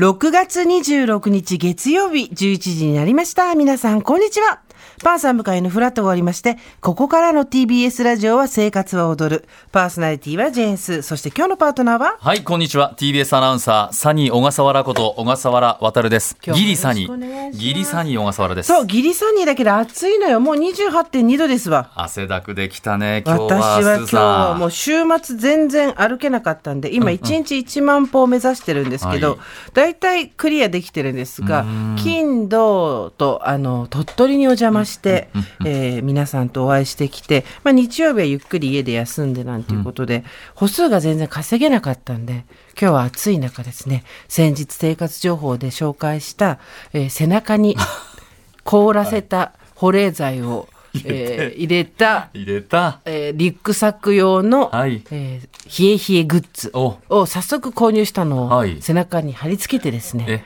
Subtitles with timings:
[0.00, 3.54] 6月26日月曜日11時になりました。
[3.54, 4.62] 皆さん、こんにちは。
[5.02, 9.48] パンサー向かいのフラットが終わりまして、ここからの TBS ラジオは生活は踊る。
[9.72, 11.02] パーソナリティはジェーンス。
[11.02, 12.16] そして今日のパートナーは？
[12.20, 12.94] はい、こんにちは。
[12.96, 16.36] TBS アナウンサー、サニー小笠原こと小笠原渡です。
[16.42, 17.50] ギリサニー。
[17.50, 18.66] ギリサニー小笠原です。
[18.68, 20.40] そう、ギリサニーだけど暑いのよ。
[20.40, 21.90] もう28.2度ですわ。
[21.94, 23.46] 汗だくできたね、今日は。
[23.46, 29.38] 私は今日はもう週末全然歩けなかったんで、今1日1万歩を目指してるんですけど、
[29.74, 31.64] 大、体、クリアできてるんですが、
[31.96, 35.28] 金、土と、あの、鳥取にお邪魔して、
[35.64, 42.44] えー、皆さんとお会いしてきて、まあ、日曜日はゆっくり家で休んでなんていうことで、うん、歩数が全然稼げなかったんで、
[42.80, 46.58] 今日は暑い中ですね、先日生活情報で紹介した、
[46.92, 47.76] えー、背中に
[48.64, 50.68] 凍らせた保冷剤を、
[51.04, 60.44] えー、入れた、入れた、えー、リュックサック用の、はい、えー、冷え冷えグッズを早速購入したのを背中に貼り付けてですね、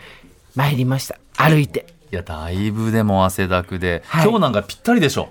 [0.54, 1.18] 参りました。
[1.36, 1.93] 歩いて。
[2.12, 5.30] いやだいぶでも汗だくで、はい、今日なんかぴったりでしょ。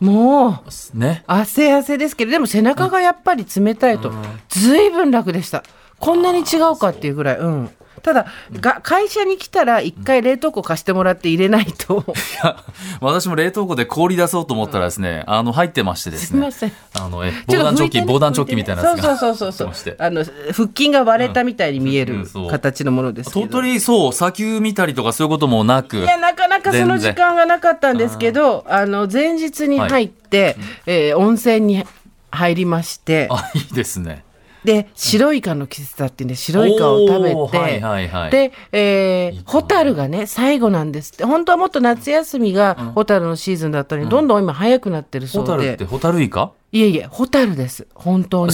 [0.00, 4.12] もう、ね、汗汗ですけどでも背中がやっぱり冷たいと、
[4.48, 5.62] ずいぶん楽でした。
[5.98, 7.38] こんなに違うかっていうぐらい。
[7.38, 7.70] うん
[8.02, 12.12] ただが会社に来たら一回冷凍庫貸してもらって入れないと、い
[12.44, 12.56] や
[13.00, 16.26] 私も冷凍庫で氷出そうと思ったらですね、あの入ってましてですね。
[16.26, 16.72] すみません。
[16.98, 19.16] あのえ防弾チョッキ防弾チョッキみたいなやつが。
[19.16, 31.84] そうそうそうそう あの腹筋が割れたみたいに見える形のものですけど、鳥取そう砂丘見たりとかそういうこともなくいやなかなかその時間がなかったんですけどあの前日に入って、はい、えー、温泉に
[32.30, 33.28] 入りまして。
[33.30, 34.24] あいいですね
[34.64, 41.12] で白イカの季節だってんで白イカを食べて、はいはいはい、で、えー、ホタルがね最後なんです。
[41.14, 46.52] って本当はもっと夏休みがホタルのシーズンだったのに、うん、どんどん今早くなってるそうで、ホタルってホタルイカ？
[46.70, 47.86] いえいえホタルです。
[47.94, 48.52] 本当に。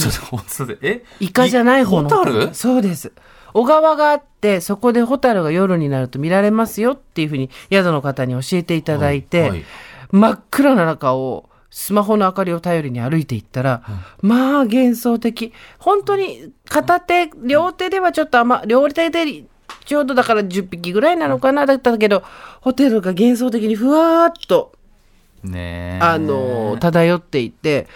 [0.81, 1.03] え？
[1.19, 2.09] イカじゃない方の。
[2.09, 2.53] ホタル？
[2.53, 3.11] そうです。
[3.53, 9.65] 小川があってそこでホタルが夜になると見られますよっていうふうに宿の方に教えていただいて、はいはい、
[10.11, 13.83] 真っ暗な中をスマホの明かりを頼りに歩いていったら、
[14.21, 15.53] うん、まあ幻想的。
[15.77, 19.43] 本当に片手両手ではちょっと甘両手で
[19.85, 22.23] ちょうどだから10匹ぐらいなのかなだったけど
[22.61, 24.73] ホテルが幻想的にふわっと、
[25.43, 27.87] ね、あの漂っていて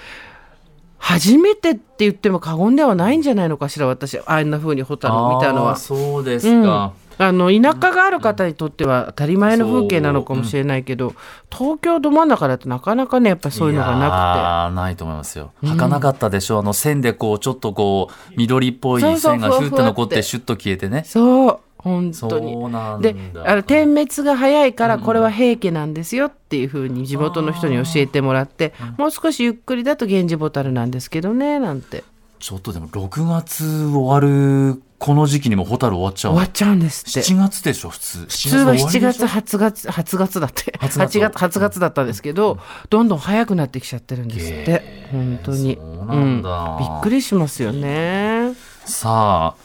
[0.97, 4.19] 初めてって言っても過言ではないんじゃないのかしら私。
[4.25, 5.75] あんなふうにホタルを見たのは。
[5.75, 11.15] そうですか、うんあの田舎がある方にとっては当たり前の風景なのかもしれないけど、うん、
[11.51, 14.75] 東京ど真ん中だとなかなかねやっぱりそういうのがなくて。
[14.75, 15.51] ないと思いますよ。
[15.61, 21.03] 儚かったでしょう、あの線でこうちょっとこう緑っぽい線がシュッと残ってシュッと消えてね。
[21.05, 22.55] そう本当に。
[23.01, 23.15] で
[23.45, 32.03] あの点滅が早いからこれは平家なんですよっていうふうに地元の人に教えてもらって、もう少しゆっくりだと源氏ボタルなんですけどねなんて
[32.43, 36.33] ちょっとでも6月終わるこの時期にもホタル終わっちゃう。
[36.33, 37.21] 終わっちゃうんですって。
[37.21, 38.17] 7月でしょ普通。
[38.17, 40.77] 普通は7月8月8月だって。
[40.77, 42.59] 8月8月だったんですけど、
[42.89, 45.07] どんどん早くなってきちゃってるんですって。
[45.13, 45.77] 本当に。
[45.77, 48.51] そうなんだ、うん、びっくりしますよね。
[48.83, 49.63] さあ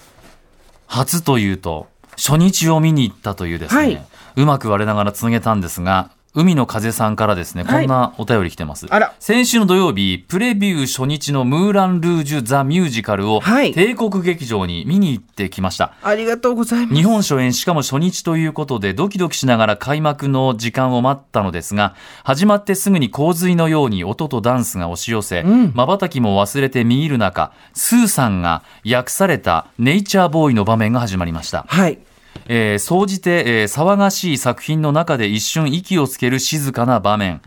[0.86, 4.06] 初というと初日を見に行ったというですね、はい、
[4.36, 8.86] うまく我ながら続けたんですが海の風さんからですね、こんなお便り来てます。
[8.86, 15.94] はい、先週の土曜日、プレビュー初日のムーラン・ルージュ・ザ・ミュージカルを、帝国劇場に見に行ってきました。
[16.02, 16.94] ありがとうございます。
[16.94, 21.94] 日本初演、しかも初日ということで、ドキドキしながら開幕の時間を待ったのですが、
[22.24, 31.64] 始まってすぐに洪水のように音とダンスが押し寄せ、まばたきも忘れて見入る中、スーさんが訳された Nature Boy の場面が始まりました。
[31.66, 31.98] はい。
[32.48, 37.40] えー、総じて、えー、騒がしい作品の中で一瞬息をつける静かな場面。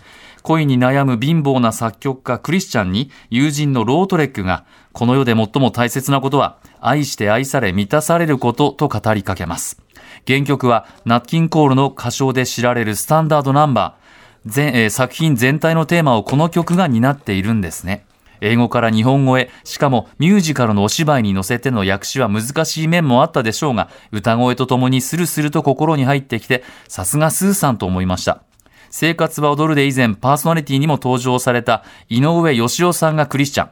[0.44, 9.82] 恋に悩む貧乏な作曲家クリスチャンに友人のロートレックがこの世で最も大切なことは愛して愛され満たされることと語りかけます。
[10.28, 14.02] 原曲はナッキンコールの歌唱で知られるスタンダードナンバー。
[14.46, 18.06] 全えー、作品全体のテーマをこの曲が担っているんですね。
[18.42, 28.44] 英語から日本語へ、しかもミュージカルのお芝居に乗せての訳詞は難しい面もあったでしょうが、歌声とともにスルスルと心に入ってきて、さすがスーさんと思いました。
[28.94, 33.70] 生活は踊るで以前パーソナリティにも登場された井上義雄さんがクリスチャン。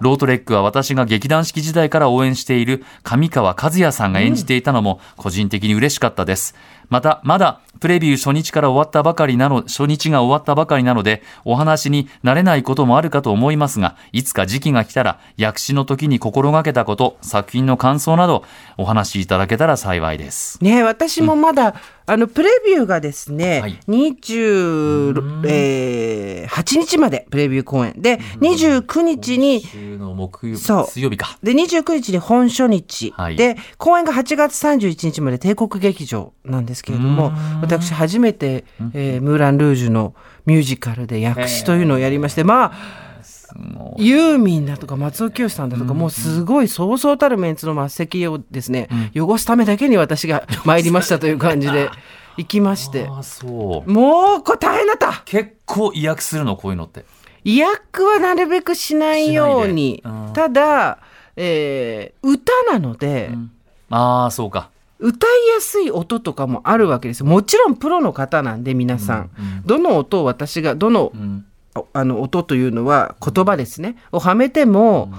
[0.00, 6.54] ロートレックは私が劇団四季時代から応援している上川和也さんが演じていたのも個人的に嬉しかったです。
[6.90, 18.44] また、まだプレビュー初日から終わったばかりなの、初日が終わったばかりなので、お話になれないこともあるかと思いますが、いつか時期が来たら、訳詞の時に心がけたこと、作品の感想など、
[18.76, 20.62] お話しいただけたら幸いです。
[20.62, 21.74] ね私もまだ、
[22.06, 23.78] あのプレビューがですね、はい。
[23.88, 27.94] 28、えー8日までプレビュー公演。
[27.96, 29.62] で29日に
[29.98, 30.86] 木曜日、そう。
[30.86, 31.38] 水曜日か。
[31.42, 33.36] で29日に本初日、はい。
[33.36, 37.32] で公演が8月31日まで帝国劇場なんですけれども
[37.62, 40.14] 私初めて、えームーラン・ルージュの
[40.46, 43.10] ミュージカルで訳詞というのをやりましてまあ
[43.54, 51.90] もユーミンだとか松尾清さんだとか、もうすごいそうそうたるメンツの末席をですね、汚すためだけに私が参りましたという感じで
[52.36, 53.06] 行きまして。
[53.06, 53.84] も
[54.38, 55.22] うこれ大変だった。
[55.24, 57.04] 結構意訳するの、こういうのって。
[57.44, 60.02] 意訳はなるべくしないように。
[60.34, 60.98] ただ、
[61.36, 63.30] えー歌なので、
[63.90, 64.70] ああ、そうか。
[65.00, 67.26] 歌いやすい音とかもあるわけですよ。
[67.26, 69.30] もちろんプロの方なんで皆さん、
[69.64, 71.46] どの音を私がどのうん。
[71.74, 73.96] ああの音というのは言葉ですね。
[74.10, 75.12] をはめても、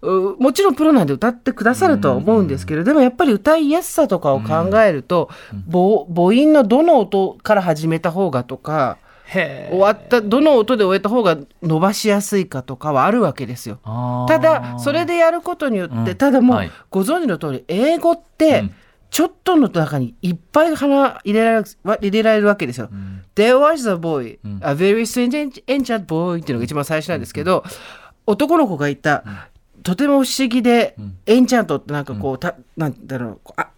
[0.00, 5.28] うもちろんプロなんで歌ってくださるとは思うんですけど、でもやっぱり歌いやすさとかを考えると、
[5.70, 13.78] 母母音のどの音から始めた方がとかへ終わったどの音で終えた方が伸ばしやすいかとかはあるわけですよ。
[14.28, 16.16] ただそれでやることによって、うん。
[16.16, 16.70] ただもう、はい。
[16.90, 18.74] ご存知の通り英語って、うん
[19.12, 22.88] ちょっとの中にいっぱい花入れられるわ入れられるわけですよ。
[23.34, 27.62] There was a boy, a very strange enchanted boy っていうのが一番最初なんですけど、
[28.26, 29.22] 男の子がいた、
[29.82, 33.68] とても不思議で、エンチャントってなんかこう、たなんだろう、あ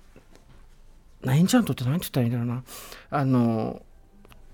[1.24, 2.62] なエンチャントって何て言ったらいいんだろうな。
[3.10, 3.82] あの、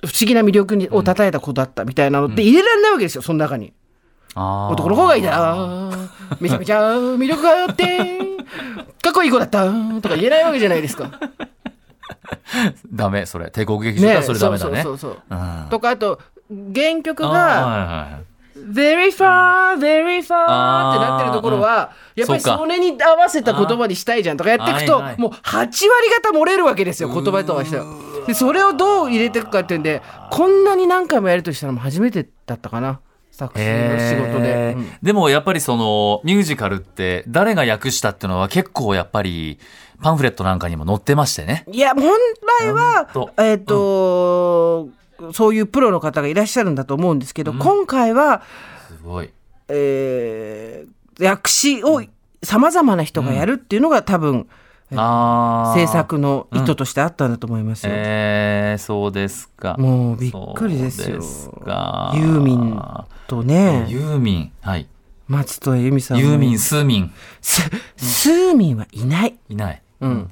[0.03, 3.75] 不思議な魅力にを叩いた子だったみたいなのって入れられないわけですよ、その中に。
[4.35, 5.91] 男の子がいた
[6.41, 8.30] めちゃめちゃ魅力があって
[9.25, 9.67] いい子だった
[10.03, 11.11] とか言えないわけじゃないですか。
[12.93, 13.51] ダメ、それ。
[13.51, 14.83] 帝国劇場だ、それダメだね。
[14.83, 15.39] そうそうそうそう。
[15.39, 15.67] うん。
[15.71, 16.21] とかあと
[16.75, 18.25] 原曲がはいはいはい
[18.73, 20.43] 「very far very far」
[20.91, 25.79] ってなってるところはやっぱりそれに合わせた言葉にしたいじゃんとかやっていくともう8割
[26.23, 27.85] 方漏れるわけですよ言葉とかしては。
[28.27, 33.01] でそれをどう入れていくかっていうんでこんなに何回もやるとしたらもう初めてだったかな
[33.41, 39.59] 作詞の仕事でうんでもやっぱりそのミュージカルって誰が訳したっていうのは結構やっぱり
[40.03, 41.65] パンフレットなんかにも載ってましてね。
[41.71, 42.05] いや本
[42.61, 43.07] 来は
[43.39, 44.89] えっ、と、
[45.33, 48.43] そういうプロの方がいらっしゃるんだと思うんですけど、今回は、
[48.89, 49.31] すごい。
[49.69, 52.03] えー訳詞を
[52.43, 54.70] さまざまな人がやるっていうのが多分、ああ。
[54.91, 57.93] 制作の意図としてあったんだと思いますよ。
[57.95, 59.77] えー、そうですか。
[59.79, 61.17] もうびっくりですよ。
[61.17, 62.81] ユーミン
[63.29, 64.53] とね、ユーミン。
[64.61, 64.87] はい。
[65.29, 67.13] 松任谷由実さんもユーミン、スーミン。
[67.41, 67.63] ス
[67.97, 69.39] スーミンはいない。
[69.49, 69.83] いない。
[70.01, 70.31] うん。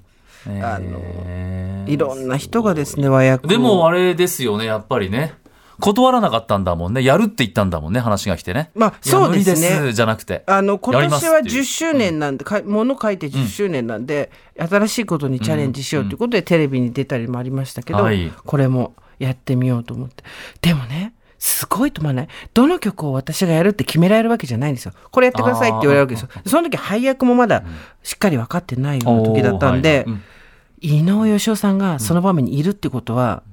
[0.49, 5.35] えあーいろんな人がですね、和訳をでもあれですよね、やっぱりね。
[5.81, 7.03] 断らなかったんだもんね。
[7.03, 8.71] やるって言ったんだもんね、話が来てね。
[8.75, 9.69] まあそうですね。
[9.81, 10.43] ですじゃなくて。
[10.47, 11.61] あの今年はっていう。
[11.61, 18.33] 10周年なんで、かもの書いて10周年なんで、新しいことにチャレンジしようということで、テレビに出たりもありましたけど、はい。
[18.45, 20.25] これもやってみようと思って。
[20.61, 22.29] でもねすごいと思わない。
[22.53, 24.93] どの曲を私がやるって決められるわけじゃないんですよ。
[25.13, 26.29] これやってくださいって言われるわけですよ。
[26.47, 27.63] その時配役もまだ
[28.03, 30.05] しっかり分かってないような時だったんで、はいはい。
[30.07, 30.23] うん。
[30.81, 33.45] 井上芳雄さんがその場面にいるってことは、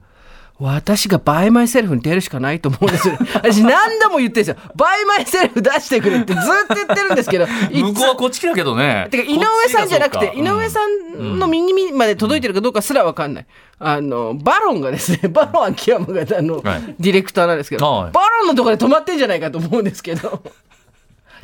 [0.57, 3.18] 私が by MYSELF に出るしかないと思うんですよ。
[3.35, 4.71] 私何度も言ってるんですよ。
[4.76, 9.07] by MYSELF 出してくれってずっと言ってるんですけど、い 向こうはこっち来たけどね。
[9.12, 10.69] てか井上さんじゃなくて、井上ん。
[10.69, 13.45] さんの右耳まで届いてるかどうかすらわかんない。
[13.80, 20.42] あの、バロンがですね、 バロン秋山があの、はいディレクターなんですけど、はいバロンのところで止まってんじゃないかと思うんですけど。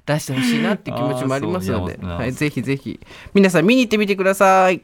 [0.06, 3.00] 出してほしいなって気持ちもありますので、はい、ぜひぜひ
[3.36, 4.82] 皆さん見に行ってみてください。